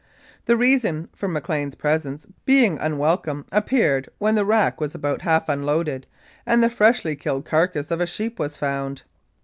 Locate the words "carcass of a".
7.45-8.07